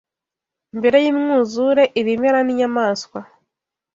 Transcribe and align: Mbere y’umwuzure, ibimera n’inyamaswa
Mbere 0.77 0.97
y’umwuzure, 1.05 1.83
ibimera 1.99 2.39
n’inyamaswa 2.43 3.19